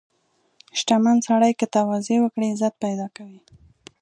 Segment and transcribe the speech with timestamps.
[0.79, 3.39] •شتمن سړی که تواضع وکړي، عزت پیدا کوي.